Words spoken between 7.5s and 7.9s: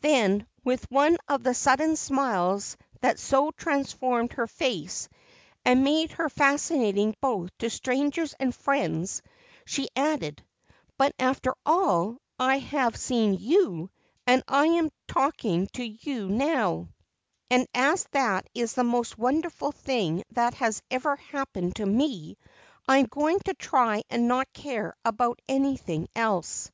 to